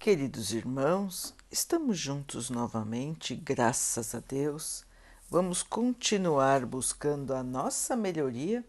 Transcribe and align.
Queridos 0.00 0.54
irmãos, 0.54 1.34
estamos 1.50 1.98
juntos 1.98 2.48
novamente, 2.48 3.34
graças 3.34 4.14
a 4.14 4.20
Deus. 4.20 4.82
Vamos 5.28 5.62
continuar 5.62 6.64
buscando 6.64 7.34
a 7.34 7.42
nossa 7.42 7.94
melhoria, 7.94 8.64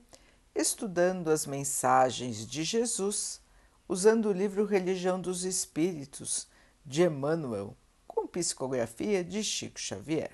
estudando 0.54 1.30
as 1.30 1.46
mensagens 1.46 2.46
de 2.46 2.66
Jesus, 2.66 3.40
usando 3.88 4.26
o 4.26 4.34
livro 4.34 4.66
Religião 4.66 5.22
dos 5.22 5.46
Espíritos 5.46 6.50
de 6.86 7.04
Emmanuel, 7.04 7.78
com 8.06 8.28
psicografia 8.28 9.24
de 9.24 9.42
Chico 9.42 9.80
Xavier. 9.80 10.34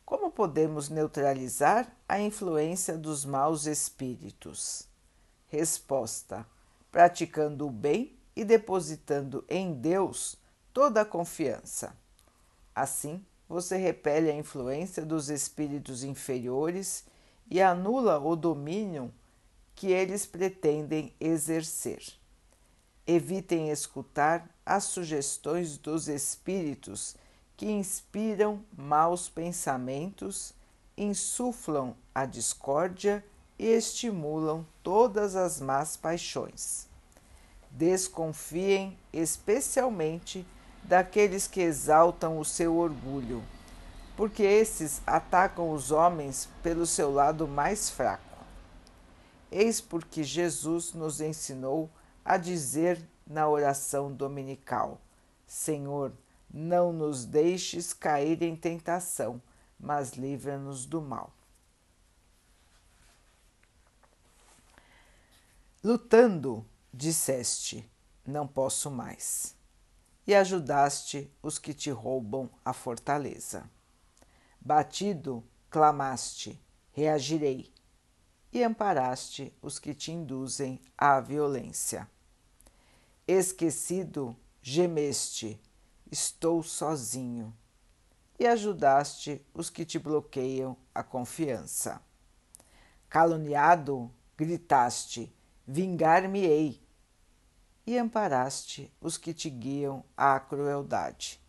Como 0.04 0.30
podemos 0.30 0.88
neutralizar 0.88 1.94
a 2.08 2.18
influência 2.20 2.98
dos 2.98 3.24
maus 3.24 3.66
espíritos? 3.66 4.88
Resposta: 5.46 6.44
praticando 6.90 7.64
o 7.66 7.70
bem 7.70 8.18
e 8.34 8.44
depositando 8.44 9.44
em 9.48 9.72
Deus 9.72 10.36
toda 10.72 11.02
a 11.02 11.06
confiança. 11.06 11.96
Assim, 12.74 13.24
você 13.48 13.76
repele 13.76 14.28
a 14.30 14.34
influência 14.34 15.06
dos 15.06 15.30
espíritos 15.30 16.02
inferiores 16.02 17.04
e 17.48 17.62
anula 17.62 18.18
o 18.18 18.34
domínio 18.34 19.14
que 19.76 19.92
eles 19.92 20.26
pretendem 20.26 21.14
exercer. 21.20 22.23
Evitem 23.06 23.68
escutar 23.68 24.48
as 24.64 24.84
sugestões 24.84 25.76
dos 25.76 26.08
espíritos 26.08 27.14
que 27.56 27.70
inspiram 27.70 28.64
maus 28.76 29.28
pensamentos, 29.28 30.54
insuflam 30.96 31.94
a 32.14 32.24
discórdia 32.24 33.22
e 33.58 33.66
estimulam 33.66 34.66
todas 34.82 35.36
as 35.36 35.60
más 35.60 35.96
paixões. 35.96 36.88
Desconfiem 37.70 38.96
especialmente 39.12 40.46
daqueles 40.82 41.46
que 41.46 41.60
exaltam 41.60 42.38
o 42.38 42.44
seu 42.44 42.76
orgulho, 42.76 43.42
porque 44.16 44.42
esses 44.42 45.02
atacam 45.06 45.72
os 45.72 45.90
homens 45.90 46.48
pelo 46.62 46.86
seu 46.86 47.12
lado 47.12 47.46
mais 47.46 47.90
fraco. 47.90 48.22
Eis 49.50 49.80
porque 49.80 50.22
Jesus 50.22 50.92
nos 50.94 51.20
ensinou 51.20 51.90
a 52.24 52.36
dizer 52.36 53.06
na 53.26 53.48
oração 53.48 54.12
dominical: 54.12 55.00
Senhor, 55.46 56.12
não 56.50 56.92
nos 56.92 57.24
deixes 57.24 57.92
cair 57.92 58.42
em 58.42 58.56
tentação, 58.56 59.42
mas 59.78 60.12
livra-nos 60.12 60.86
do 60.86 61.02
mal. 61.02 61.32
Lutando, 65.82 66.64
disseste: 66.92 67.88
Não 68.26 68.46
posso 68.46 68.90
mais. 68.90 69.54
E 70.26 70.34
ajudaste 70.34 71.30
os 71.42 71.58
que 71.58 71.74
te 71.74 71.90
roubam 71.90 72.48
a 72.64 72.72
fortaleza. 72.72 73.68
Batido, 74.58 75.44
clamaste: 75.68 76.58
Reagirei. 76.92 77.70
E 78.50 78.62
amparaste 78.62 79.52
os 79.60 79.78
que 79.78 79.92
te 79.92 80.12
induzem 80.12 80.80
à 80.96 81.20
violência. 81.20 82.08
Esquecido, 83.26 84.36
gemeste, 84.60 85.58
estou 86.12 86.62
sozinho, 86.62 87.56
e 88.38 88.46
ajudaste 88.46 89.42
os 89.54 89.70
que 89.70 89.86
te 89.86 89.98
bloqueiam 89.98 90.76
a 90.94 91.02
confiança. 91.02 92.02
Caluniado, 93.08 94.12
gritaste, 94.36 95.34
vingar-me-ei, 95.66 96.82
e 97.86 97.96
amparaste 97.96 98.92
os 99.00 99.16
que 99.16 99.32
te 99.32 99.48
guiam 99.48 100.04
à 100.14 100.38
crueldade. 100.38 101.40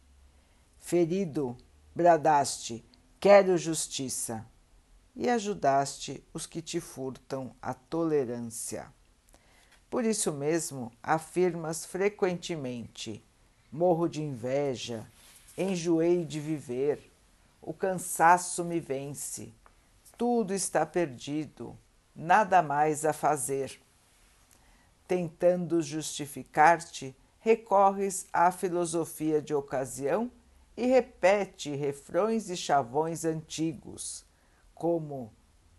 Ferido, 0.80 1.58
bradaste, 1.94 2.86
quero 3.20 3.58
justiça, 3.58 4.50
e 5.14 5.30
ajudaste 5.30 6.26
os 6.34 6.46
que 6.46 6.62
te 6.62 6.80
furtam 6.80 7.54
a 7.62 7.74
tolerância. 7.74 8.94
Por 9.96 10.04
isso 10.04 10.34
mesmo 10.34 10.92
afirmas 11.02 11.86
frequentemente: 11.86 13.24
morro 13.72 14.10
de 14.10 14.22
inveja, 14.22 15.08
enjoei 15.58 16.26
de 16.26 16.38
viver, 16.38 17.10
o 17.62 17.74
cansaço 17.74 18.66
me 18.66 18.78
vence, 18.82 19.54
tudo 20.18 20.54
está 20.54 20.86
perdido, 20.86 21.78
nada 22.14 22.62
mais 22.62 23.06
a 23.06 23.14
fazer. 23.14 23.80
Tentando 25.08 25.82
justificar-te, 25.82 27.16
recorres 27.40 28.28
à 28.34 28.52
filosofia 28.52 29.42
de 29.42 29.54
ocasião 29.54 30.30
e 30.76 30.88
repete 30.88 31.74
refrões 31.74 32.50
e 32.50 32.58
chavões 32.58 33.24
antigos, 33.24 34.26
como 34.74 35.32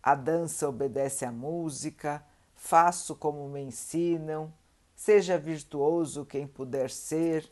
a 0.03 0.15
dança 0.15 0.67
obedece 0.67 1.27
à 1.27 1.31
música, 1.31 2.25
faço 2.57 3.15
como 3.15 3.49
me 3.49 3.61
ensinam, 3.61 4.53
seja 4.95 5.39
virtuoso 5.39 6.25
quem 6.25 6.47
puder 6.47 6.91
ser, 6.91 7.49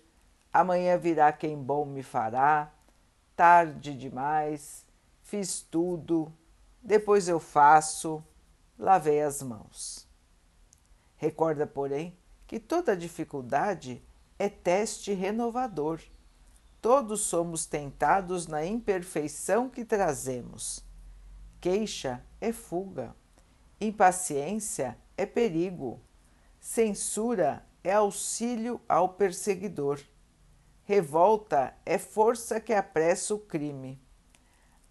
amanhã 0.52 0.98
virá 0.98 1.32
quem 1.32 1.56
bom 1.56 1.84
me 1.84 2.02
fará, 2.02 2.72
tarde 3.36 3.94
demais, 3.94 4.84
fiz 5.22 5.60
tudo, 5.60 6.32
depois 6.82 7.28
eu 7.28 7.38
faço, 7.38 8.24
lavei 8.78 9.22
as 9.22 9.42
mãos. 9.42 10.08
Recorda, 11.16 11.66
porém, 11.66 12.16
que 12.46 12.58
toda 12.58 12.96
dificuldade 12.96 14.02
é 14.38 14.48
teste 14.48 15.12
renovador. 15.12 16.00
Todos 16.80 17.22
somos 17.22 17.64
tentados 17.64 18.46
na 18.46 18.64
imperfeição 18.64 19.70
que 19.70 19.84
trazemos. 19.84 20.84
Queixa 21.60 22.22
é 22.40 22.52
fuga. 22.52 23.14
Impaciência 23.84 24.96
é 25.14 25.26
perigo. 25.26 26.00
Censura 26.58 27.62
é 27.82 27.92
auxílio 27.92 28.80
ao 28.88 29.10
perseguidor. 29.10 30.00
Revolta 30.84 31.76
é 31.84 31.98
força 31.98 32.58
que 32.58 32.72
apressa 32.72 33.34
o 33.34 33.38
crime. 33.38 34.00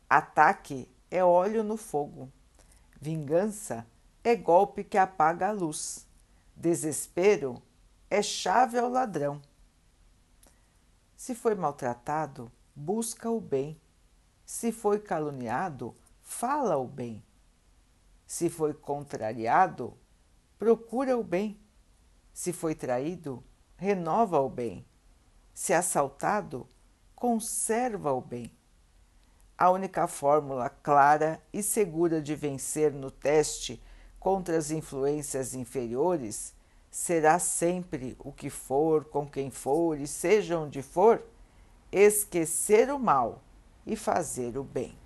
Ataque 0.08 0.88
é 1.10 1.26
óleo 1.26 1.64
no 1.64 1.76
fogo. 1.76 2.32
Vingança 3.02 3.84
é 4.24 4.36
golpe 4.36 4.84
que 4.84 5.00
apaga 5.00 5.48
a 5.48 5.52
luz. 5.52 6.06
Desespero 6.56 7.60
é 8.12 8.22
chave 8.22 8.78
ao 8.78 8.92
ladrão. 8.92 9.42
Se 11.16 11.34
foi 11.34 11.56
maltratado, 11.56 12.52
busca 12.76 13.28
o 13.28 13.42
bem. 13.42 13.82
Se 14.46 14.72
foi 14.72 15.00
caluniado, 15.00 15.98
fala 16.22 16.78
o 16.78 16.86
bem. 16.86 17.24
Se 18.34 18.50
foi 18.50 18.74
contrariado, 18.74 19.96
procura 20.58 21.16
o 21.16 21.24
bem. 21.24 21.56
Se 22.34 22.52
foi 22.52 22.74
traído, 22.74 23.44
renova 23.78 24.40
o 24.40 24.50
bem. 24.50 24.84
Se 25.54 25.72
assaltado, 25.72 26.68
conserva 27.16 28.12
o 28.12 28.20
bem. 28.20 28.52
A 29.56 29.70
única 29.70 30.08
fórmula 30.08 30.68
clara 30.68 31.40
e 31.54 31.62
segura 31.62 32.20
de 32.20 32.34
vencer 32.34 32.92
no 32.92 33.12
teste 33.12 33.80
contra 34.20 34.58
as 34.58 34.72
influências 34.72 35.54
inferiores 35.54 36.56
será 36.90 37.38
sempre 37.38 38.16
o 38.18 38.32
que 38.32 38.50
for, 38.50 39.06
com 39.06 39.30
quem 39.30 39.52
for 39.52 40.00
e 40.00 40.08
seja 40.08 40.58
onde 40.58 40.82
for, 40.82 41.24
esquecer 41.92 42.92
o 42.92 42.98
mal 42.98 43.44
e 43.86 43.96
fazer 43.96 44.58
o 44.58 44.64
bem. 44.64 45.03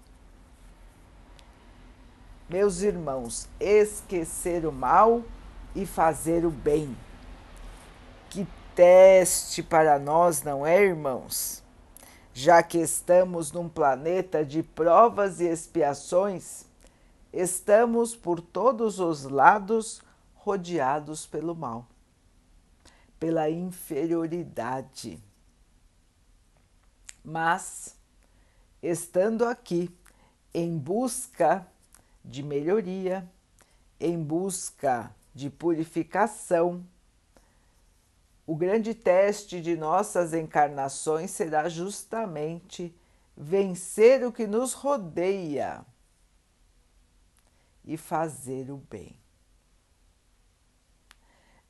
Meus 2.50 2.82
irmãos, 2.82 3.50
esquecer 3.60 4.66
o 4.66 4.72
mal 4.72 5.22
e 5.76 5.86
fazer 5.86 6.46
o 6.46 6.50
bem. 6.50 6.96
Que 8.30 8.48
teste 8.74 9.62
para 9.62 10.00
nós, 10.00 10.44
não 10.44 10.66
é, 10.66 10.82
irmãos? 10.82 11.62
Já 12.34 12.64
que 12.64 12.78
estamos 12.78 13.52
num 13.52 13.68
planeta 13.68 14.46
de 14.46 14.64
provas 14.64 15.42
e 15.42 15.46
expiações, 15.46 16.66
estamos 17.34 18.16
por 18.16 18.40
todos 18.40 19.02
os 19.02 19.24
lados 19.24 20.02
rodeados 20.36 21.26
pelo 21.26 21.54
mal, 21.54 21.86
pela 23.20 23.50
inferioridade. 23.50 25.22
Mas, 27.22 27.98
estando 28.82 29.44
aqui 29.44 29.94
em 30.54 30.78
busca 30.78 31.68
de 32.28 32.44
melhoria, 32.44 33.28
em 34.00 34.22
busca 34.22 35.16
de 35.34 35.50
purificação, 35.50 36.86
o 38.46 38.56
grande 38.56 38.94
teste 38.94 39.62
de 39.62 39.76
nossas 39.76 40.34
encarnações 40.34 41.32
será 41.32 41.68
justamente 41.68 42.96
vencer 43.36 44.26
o 44.26 44.32
que 44.32 44.48
nos 44.48 44.74
rodeia 44.74 45.86
e 47.84 47.98
fazer 47.98 48.72
o 48.72 48.78
bem. 48.78 49.18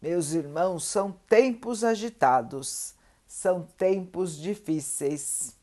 Meus 0.01 0.33
irmãos, 0.33 0.85
são 0.85 1.11
tempos 1.27 1.83
agitados, 1.83 2.93
são 3.27 3.63
tempos 3.63 4.37
difíceis. 4.37 5.55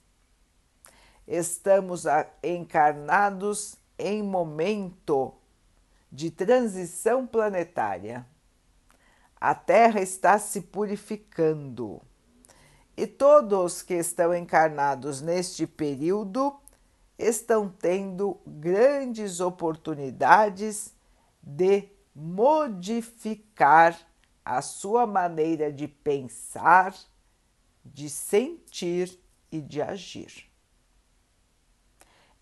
Estamos 1.27 2.05
encarnados 2.43 3.77
em 4.05 4.23
momento 4.23 5.33
de 6.13 6.31
transição 6.31 7.27
planetária. 7.27 8.27
A 9.41 9.55
Terra 9.55 10.01
está 10.01 10.39
se 10.39 10.61
purificando 10.61 12.03
e 12.95 13.07
todos 13.07 13.81
que 13.83 13.95
estão 13.95 14.35
encarnados 14.35 15.23
neste 15.23 15.67
período 15.67 16.55
estão 17.19 17.69
tendo 17.69 18.39
grandes 18.47 19.41
oportunidades 19.41 20.95
de 21.43 21.89
modificar 22.15 23.99
a 24.45 24.61
sua 24.61 25.07
maneira 25.07 25.73
de 25.73 25.89
pensar, 25.89 26.95
de 27.83 28.11
sentir 28.11 29.19
e 29.51 29.63
de 29.63 29.81
agir. 29.81 30.54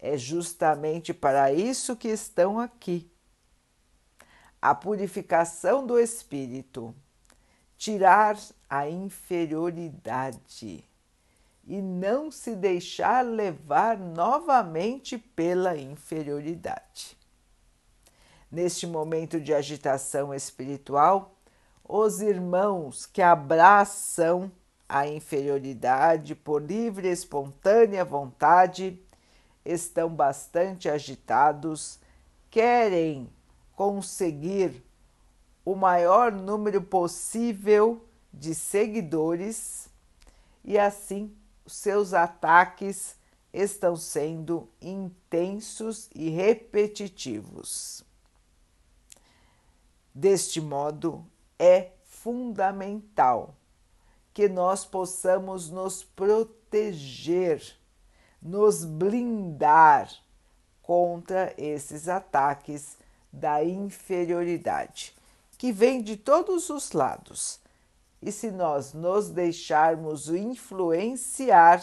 É 0.05 0.19
justamente 0.19 1.15
para 1.15 1.53
isso 1.53 1.95
que 1.95 2.09
estão 2.09 2.59
aqui. 2.59 3.09
A 4.61 4.75
purificação 4.75 5.87
do 5.87 5.97
espírito, 5.97 6.93
tirar 7.79 8.37
a 8.69 8.91
inferioridade 8.91 10.85
e 11.65 11.81
não 11.81 12.33
se 12.33 12.57
deixar 12.57 13.25
levar 13.25 13.97
novamente 13.97 15.17
pela 15.17 15.77
inferioridade. 15.77 17.17
Neste 18.51 18.89
momento 18.89 19.41
de 19.41 19.55
agitação 19.55 20.35
espiritual, 20.35 21.37
os 21.85 22.21
irmãos 22.21 23.07
que 23.07 23.23
abraçam 23.23 24.51
a 24.89 25.07
inferioridade 25.07 26.35
por 26.35 26.61
livre 26.61 27.07
e 27.07 27.13
espontânea 27.13 28.05
vontade 28.05 29.01
estão 29.64 30.09
bastante 30.09 30.88
agitados, 30.88 31.99
querem 32.50 33.31
conseguir 33.75 34.82
o 35.64 35.75
maior 35.75 36.32
número 36.32 36.82
possível 36.82 38.05
de 38.32 38.55
seguidores 38.55 39.88
e 40.64 40.79
assim 40.79 41.35
seus 41.67 42.12
ataques 42.12 43.17
estão 43.53 43.97
sendo 43.97 44.69
intensos 44.81 46.08
e 46.15 46.31
repetitivos. 46.31 48.05
Deste 50.15 50.61
modo, 50.61 51.25
é 51.58 51.93
fundamental 52.05 53.55
que 54.35 54.49
nós 54.49 54.85
possamos 54.85 55.70
nos 55.70 56.03
proteger 56.03 57.76
nos 58.43 58.85
blindar 58.85 60.11
contra 60.83 61.55
esses 61.56 62.09
ataques 62.09 62.99
da 63.33 63.65
inferioridade, 63.65 65.15
que 65.56 65.73
vem 65.73 66.03
de 66.03 66.17
todos 66.17 66.69
os 66.69 66.93
lados. 66.93 67.61
E 68.21 68.31
se 68.31 68.50
nós 68.50 68.93
nos 68.93 69.31
deixarmos 69.31 70.29
influenciar, 70.29 71.83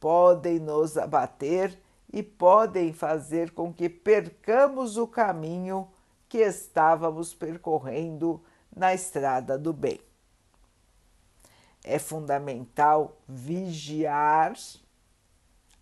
podem 0.00 0.58
nos 0.58 0.96
abater 0.96 1.78
e 2.12 2.22
podem 2.22 2.92
fazer 2.92 3.50
com 3.50 3.72
que 3.72 3.88
percamos 3.88 4.96
o 4.96 5.06
caminho 5.06 5.88
que 6.28 6.38
estávamos 6.38 7.34
percorrendo 7.34 8.42
na 8.74 8.92
estrada 8.92 9.58
do 9.58 9.72
bem. 9.72 10.00
É 11.82 11.98
fundamental 11.98 13.16
vigiar 13.28 14.54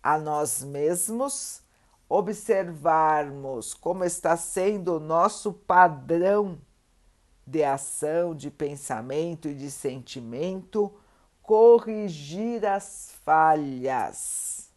a 0.03 0.17
nós 0.17 0.61
mesmos, 0.61 1.63
observarmos 2.09 3.73
como 3.73 4.03
está 4.03 4.35
sendo 4.35 4.97
o 4.97 4.99
nosso 4.99 5.53
padrão 5.53 6.59
de 7.47 7.63
ação, 7.63 8.35
de 8.35 8.51
pensamento 8.51 9.47
e 9.47 9.55
de 9.55 9.71
sentimento, 9.71 10.93
corrigir 11.41 12.65
as 12.65 13.13
falhas, 13.23 14.69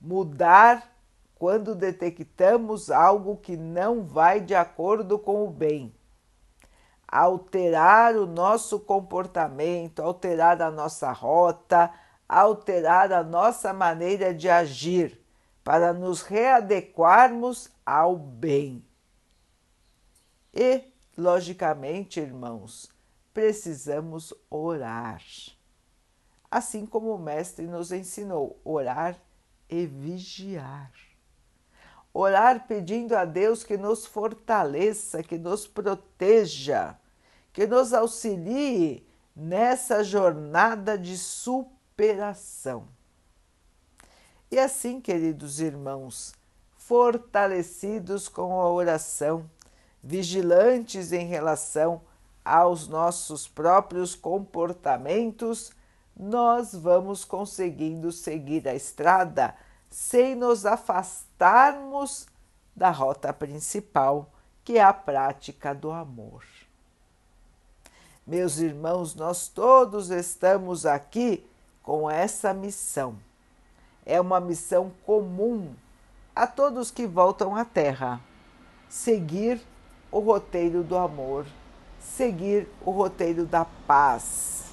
mudar 0.00 0.92
quando 1.34 1.74
detectamos 1.74 2.90
algo 2.90 3.36
que 3.36 3.56
não 3.56 4.04
vai 4.04 4.40
de 4.40 4.54
acordo 4.54 5.18
com 5.18 5.44
o 5.44 5.50
bem. 5.50 5.94
Alterar 7.06 8.16
o 8.16 8.26
nosso 8.26 8.80
comportamento, 8.80 10.00
alterar 10.00 10.60
a 10.60 10.70
nossa 10.70 11.12
rota, 11.12 11.92
alterar 12.28 13.12
a 13.12 13.22
nossa 13.22 13.72
maneira 13.72 14.34
de 14.34 14.48
agir 14.48 15.20
para 15.62 15.92
nos 15.92 16.22
readequarmos 16.22 17.68
ao 17.84 18.16
bem. 18.16 18.84
E, 20.54 20.84
logicamente, 21.16 22.20
irmãos, 22.20 22.90
precisamos 23.34 24.32
orar. 24.48 25.22
Assim 26.50 26.86
como 26.86 27.14
o 27.14 27.18
Mestre 27.18 27.66
nos 27.66 27.92
ensinou, 27.92 28.60
orar 28.64 29.18
e 29.68 29.86
vigiar. 29.86 30.92
Orar 32.14 32.66
pedindo 32.66 33.14
a 33.14 33.24
Deus 33.24 33.62
que 33.62 33.76
nos 33.76 34.06
fortaleça, 34.06 35.22
que 35.22 35.36
nos 35.36 35.66
proteja, 35.66 36.96
que 37.52 37.66
nos 37.66 37.92
auxilie 37.92 39.06
nessa 39.34 40.02
jornada 40.02 40.96
de 40.96 41.18
superação 41.18 41.75
superação. 41.96 42.86
E 44.50 44.58
assim, 44.58 45.00
queridos 45.00 45.60
irmãos, 45.60 46.34
fortalecidos 46.76 48.28
com 48.28 48.60
a 48.60 48.70
oração, 48.70 49.48
vigilantes 50.02 51.10
em 51.10 51.24
relação 51.24 52.02
aos 52.44 52.86
nossos 52.86 53.48
próprios 53.48 54.14
comportamentos, 54.14 55.72
nós 56.14 56.74
vamos 56.74 57.24
conseguindo 57.24 58.12
seguir 58.12 58.68
a 58.68 58.74
estrada 58.74 59.56
sem 59.88 60.34
nos 60.34 60.66
afastarmos 60.66 62.26
da 62.76 62.90
rota 62.90 63.32
principal, 63.32 64.30
que 64.62 64.76
é 64.76 64.82
a 64.82 64.92
prática 64.92 65.74
do 65.74 65.90
amor. 65.90 66.44
Meus 68.26 68.58
irmãos, 68.58 69.14
nós 69.14 69.48
todos 69.48 70.10
estamos 70.10 70.84
aqui 70.84 71.48
com 71.86 72.10
essa 72.10 72.52
missão. 72.52 73.16
É 74.04 74.20
uma 74.20 74.40
missão 74.40 74.92
comum 75.06 75.72
a 76.34 76.46
todos 76.46 76.90
que 76.90 77.06
voltam 77.06 77.56
à 77.56 77.64
Terra: 77.64 78.20
seguir 78.88 79.62
o 80.10 80.18
roteiro 80.18 80.82
do 80.82 80.96
amor, 80.96 81.46
seguir 82.00 82.68
o 82.84 82.90
roteiro 82.90 83.46
da 83.46 83.64
paz 83.86 84.64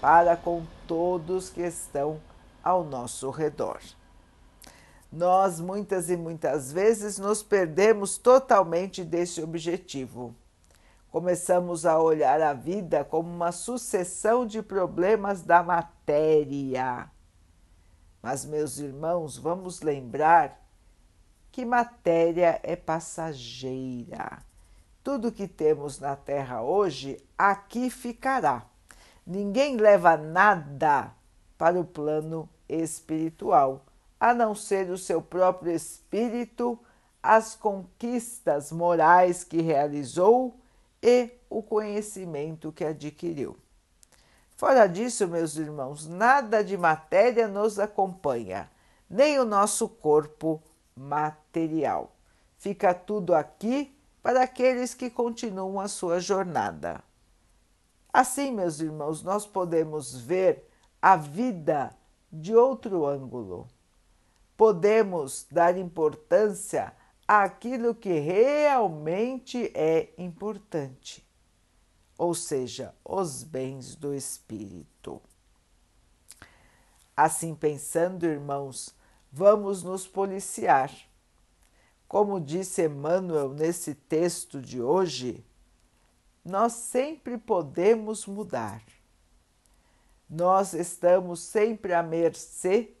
para 0.00 0.36
com 0.36 0.64
todos 0.86 1.48
que 1.48 1.62
estão 1.62 2.20
ao 2.62 2.84
nosso 2.84 3.30
redor. 3.30 3.80
Nós 5.10 5.60
muitas 5.60 6.10
e 6.10 6.16
muitas 6.16 6.72
vezes 6.72 7.18
nos 7.18 7.42
perdemos 7.42 8.18
totalmente 8.18 9.04
desse 9.04 9.42
objetivo 9.42 10.34
começamos 11.12 11.84
a 11.84 12.00
olhar 12.00 12.40
a 12.40 12.54
vida 12.54 13.04
como 13.04 13.28
uma 13.28 13.52
sucessão 13.52 14.46
de 14.46 14.62
problemas 14.62 15.42
da 15.42 15.62
matéria. 15.62 17.10
Mas, 18.22 18.46
meus 18.46 18.78
irmãos, 18.78 19.36
vamos 19.36 19.82
lembrar 19.82 20.58
que 21.50 21.66
matéria 21.66 22.58
é 22.62 22.74
passageira. 22.74 24.38
Tudo 25.04 25.30
que 25.30 25.46
temos 25.46 26.00
na 26.00 26.16
Terra 26.16 26.62
hoje 26.62 27.22
aqui 27.36 27.90
ficará. 27.90 28.64
Ninguém 29.26 29.76
leva 29.76 30.16
nada 30.16 31.12
para 31.58 31.78
o 31.78 31.84
plano 31.84 32.48
espiritual, 32.66 33.84
a 34.18 34.32
não 34.32 34.54
ser 34.54 34.88
o 34.88 34.96
seu 34.96 35.20
próprio 35.20 35.72
espírito, 35.72 36.78
as 37.22 37.54
conquistas 37.54 38.72
morais 38.72 39.44
que 39.44 39.60
realizou 39.60 40.61
e 41.02 41.30
o 41.50 41.62
conhecimento 41.62 42.72
que 42.72 42.84
adquiriu. 42.84 43.56
Fora 44.56 44.86
disso, 44.86 45.26
meus 45.26 45.56
irmãos, 45.56 46.06
nada 46.06 46.62
de 46.62 46.76
matéria 46.76 47.48
nos 47.48 47.78
acompanha, 47.78 48.70
nem 49.10 49.38
o 49.38 49.44
nosso 49.44 49.88
corpo 49.88 50.62
material. 50.96 52.14
Fica 52.58 52.94
tudo 52.94 53.34
aqui 53.34 53.92
para 54.22 54.42
aqueles 54.42 54.94
que 54.94 55.10
continuam 55.10 55.80
a 55.80 55.88
sua 55.88 56.20
jornada. 56.20 57.02
Assim, 58.12 58.52
meus 58.52 58.78
irmãos, 58.78 59.22
nós 59.22 59.44
podemos 59.44 60.14
ver 60.14 60.68
a 61.00 61.16
vida 61.16 61.92
de 62.30 62.54
outro 62.54 63.04
ângulo. 63.04 63.66
Podemos 64.56 65.44
dar 65.50 65.76
importância 65.76 66.92
àquilo 67.26 67.94
que 67.94 68.18
realmente 68.18 69.70
é 69.74 70.12
importante, 70.18 71.26
ou 72.18 72.34
seja, 72.34 72.94
os 73.04 73.42
bens 73.42 73.94
do 73.94 74.14
espírito. 74.14 75.20
Assim 77.16 77.54
pensando, 77.54 78.26
irmãos, 78.26 78.94
vamos 79.30 79.82
nos 79.82 80.06
policiar. 80.06 80.90
Como 82.08 82.40
disse 82.40 82.84
Emmanuel 82.84 83.50
nesse 83.50 83.94
texto 83.94 84.60
de 84.60 84.82
hoje, 84.82 85.44
nós 86.44 86.72
sempre 86.72 87.38
podemos 87.38 88.26
mudar. 88.26 88.82
Nós 90.28 90.72
estamos 90.72 91.40
sempre 91.40 91.92
à 91.92 92.02
mercê 92.02 92.94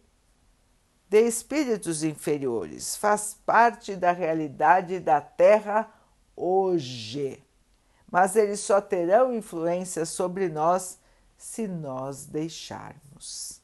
de 1.12 1.20
espíritos 1.20 2.02
inferiores, 2.02 2.96
faz 2.96 3.34
parte 3.44 3.94
da 3.94 4.12
realidade 4.12 4.98
da 4.98 5.20
Terra 5.20 5.92
hoje. 6.34 7.44
Mas 8.10 8.34
eles 8.34 8.60
só 8.60 8.80
terão 8.80 9.34
influência 9.34 10.06
sobre 10.06 10.48
nós 10.48 10.98
se 11.36 11.68
nós 11.68 12.24
deixarmos. 12.24 13.60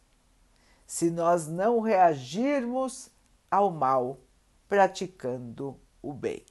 Se 0.87 1.11
nós 1.11 1.47
não 1.47 1.81
reagirmos 1.81 3.11
ao 3.51 3.71
mal 3.71 4.19
praticando 4.69 5.75
o 6.03 6.13
bem. 6.13 6.45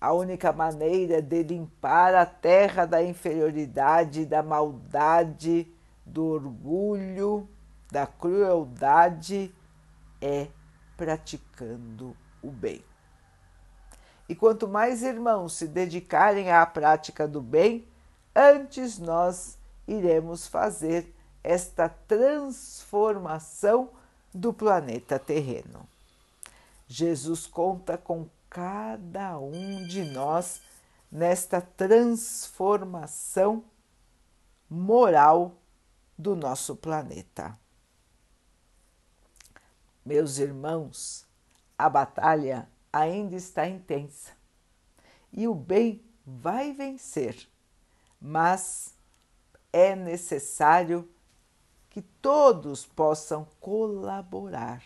A 0.00 0.14
única 0.14 0.50
maneira 0.50 1.20
de 1.20 1.42
limpar 1.42 2.14
a 2.14 2.24
terra 2.24 2.86
da 2.86 3.02
inferioridade, 3.02 4.24
da 4.24 4.42
maldade, 4.42 5.70
do 6.06 6.24
orgulho, 6.24 7.46
da 7.92 8.06
crueldade 8.06 9.54
é 10.20 10.48
praticando 10.96 12.16
o 12.42 12.50
bem. 12.50 12.84
E 14.28 14.34
quanto 14.34 14.68
mais 14.68 15.02
irmãos 15.02 15.54
se 15.54 15.66
dedicarem 15.66 16.52
à 16.52 16.64
prática 16.64 17.26
do 17.26 17.40
bem, 17.40 17.88
antes 18.34 18.98
nós 18.98 19.58
iremos 19.88 20.46
fazer 20.46 21.12
esta 21.42 21.88
transformação 21.88 23.90
do 24.32 24.52
planeta 24.52 25.18
terreno. 25.18 25.88
Jesus 26.86 27.46
conta 27.46 27.98
com 27.98 28.28
cada 28.48 29.36
um 29.38 29.84
de 29.86 30.04
nós 30.04 30.60
nesta 31.10 31.60
transformação 31.60 33.64
moral 34.68 35.56
do 36.16 36.36
nosso 36.36 36.76
planeta. 36.76 37.58
Meus 40.04 40.38
irmãos, 40.38 41.26
a 41.76 41.88
batalha 41.88 42.68
ainda 42.92 43.36
está 43.36 43.66
intensa 43.68 44.32
e 45.32 45.46
o 45.46 45.54
bem 45.54 46.02
vai 46.26 46.72
vencer, 46.72 47.48
mas 48.20 48.94
é 49.72 49.94
necessário 49.94 51.08
que 51.88 52.02
todos 52.02 52.86
possam 52.86 53.46
colaborar. 53.60 54.82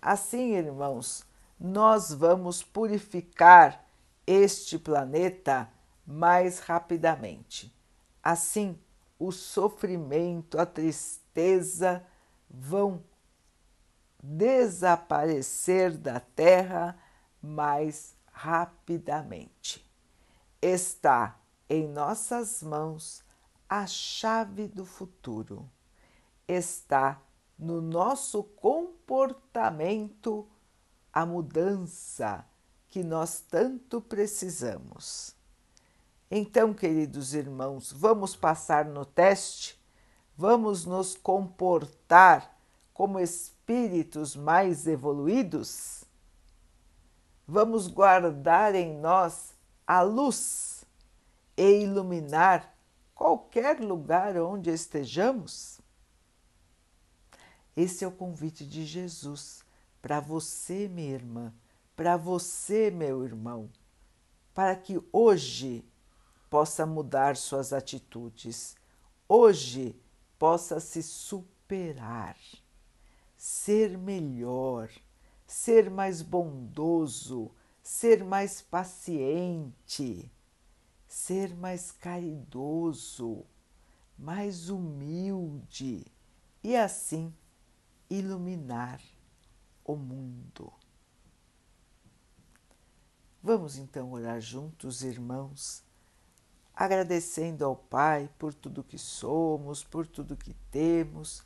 Assim, 0.00 0.52
irmãos, 0.54 1.24
nós 1.58 2.12
vamos 2.12 2.62
purificar 2.62 3.84
este 4.26 4.78
planeta 4.78 5.68
mais 6.06 6.58
rapidamente. 6.58 7.72
Assim, 8.22 8.78
o 9.18 9.30
sofrimento, 9.30 10.58
a 10.58 10.66
tristeza 10.66 12.04
vão 12.50 13.02
desaparecer 14.22 15.96
da 15.96 16.20
Terra 16.20 16.96
mais 17.42 18.14
rapidamente. 18.30 19.84
Está 20.60 21.40
em 21.68 21.88
nossas 21.88 22.62
mãos 22.62 23.24
a 23.68 23.86
chave 23.86 24.68
do 24.68 24.84
futuro. 24.84 25.68
Está 26.46 27.20
no 27.58 27.80
nosso 27.80 28.44
comportamento 28.44 30.46
a 31.12 31.26
mudança 31.26 32.46
que 32.88 33.02
nós 33.02 33.40
tanto 33.40 34.00
precisamos. 34.00 35.34
Então, 36.30 36.72
queridos 36.72 37.34
irmãos, 37.34 37.92
vamos 37.92 38.36
passar 38.36 38.84
no 38.84 39.04
teste, 39.04 39.82
vamos 40.36 40.86
nos 40.86 41.16
comportar 41.16 42.56
como 42.94 43.18
espíritos 43.62 44.34
mais 44.34 44.88
evoluídos? 44.88 46.02
Vamos 47.46 47.86
guardar 47.86 48.74
em 48.74 48.98
nós 48.98 49.54
a 49.86 50.02
luz 50.02 50.84
e 51.56 51.82
iluminar 51.82 52.74
qualquer 53.14 53.80
lugar 53.80 54.36
onde 54.36 54.68
estejamos? 54.68 55.80
Esse 57.76 58.04
é 58.04 58.08
o 58.08 58.12
convite 58.12 58.66
de 58.66 58.84
Jesus 58.84 59.64
para 60.00 60.18
você, 60.18 60.88
minha 60.88 61.14
irmã, 61.14 61.54
para 61.94 62.16
você, 62.16 62.90
meu 62.90 63.24
irmão, 63.24 63.70
para 64.52 64.74
que 64.74 65.00
hoje 65.12 65.84
possa 66.50 66.84
mudar 66.84 67.36
suas 67.36 67.72
atitudes, 67.72 68.74
hoje 69.28 69.94
possa 70.36 70.80
se 70.80 71.00
superar, 71.00 72.36
ser 73.42 73.98
melhor, 73.98 74.88
ser 75.44 75.90
mais 75.90 76.22
bondoso, 76.22 77.50
ser 77.82 78.22
mais 78.22 78.62
paciente, 78.62 80.30
ser 81.08 81.52
mais 81.56 81.90
caridoso, 81.90 83.44
mais 84.16 84.68
humilde 84.68 86.06
e 86.62 86.76
assim 86.76 87.34
iluminar 88.08 89.02
o 89.84 89.96
mundo. 89.96 90.72
Vamos 93.42 93.76
então 93.76 94.12
orar 94.12 94.40
juntos, 94.40 95.02
irmãos 95.02 95.82
agradecendo 96.74 97.64
ao 97.64 97.76
Pai 97.76 98.30
por 98.38 98.54
tudo 98.54 98.82
que 98.82 98.98
somos, 98.98 99.84
por 99.84 100.06
tudo 100.06 100.36
que 100.36 100.54
temos, 100.70 101.44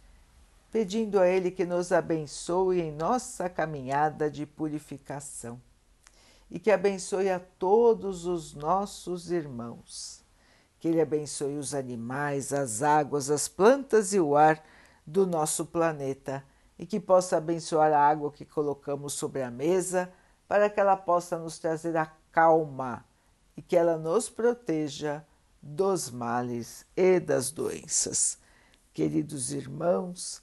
pedindo 0.71 1.19
a 1.19 1.27
Ele 1.27 1.51
que 1.51 1.65
nos 1.65 1.93
abençoe 1.93 2.81
em 2.81 2.93
nossa 2.93 3.49
caminhada 3.49 4.31
de 4.31 4.45
purificação 4.45 5.61
e 6.51 6.59
que 6.59 6.71
abençoe 6.71 7.31
a 7.31 7.41
todos 7.41 8.27
os 8.27 8.55
nossos 8.55 9.31
irmãos. 9.31 10.25
Que 10.79 10.89
Ele 10.89 11.01
abençoe 11.01 11.57
os 11.57 11.75
animais, 11.75 12.53
as 12.53 12.83
águas, 12.83 13.31
as 13.31 13.49
plantas 13.49 14.13
e 14.13 14.21
o 14.21 14.37
ar 14.37 14.63
do 15.07 15.27
nosso 15.27 15.65
planeta 15.65 16.45
e 16.79 16.85
que 16.85 17.01
possa 17.01 17.39
abençoar 17.39 17.93
a 17.93 18.09
água 18.09 18.31
que 18.31 18.45
colocamos 18.45 19.15
sobre 19.15 19.43
a 19.43 19.51
mesa 19.51 20.13
para 20.47 20.69
que 20.69 20.79
ela 20.79 20.97
possa 20.97 21.39
nos 21.39 21.59
trazer 21.59 21.97
a 21.97 22.07
calma 22.31 23.05
e 23.57 23.63
que 23.63 23.77
ela 23.77 23.97
nos 23.97 24.29
proteja 24.29 25.25
dos 25.63 26.11
males 26.11 26.85
e 26.97 27.19
das 27.19 27.51
doenças. 27.51 28.39
Queridos 28.93 29.53
irmãos, 29.53 30.43